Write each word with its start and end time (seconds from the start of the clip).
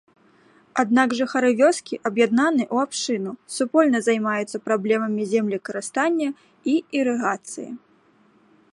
Аднак 0.83 1.09
жыхары 1.19 1.49
вёскі 1.59 1.95
аб'яднаны 2.11 2.63
ў 2.73 2.77
абшчыну, 2.87 3.31
супольна 3.57 3.99
займаюцца 4.07 4.57
праблемамі 4.71 5.31
землекарыстання 5.37 6.29
і 6.75 6.79
ірыгацыі. 7.01 7.71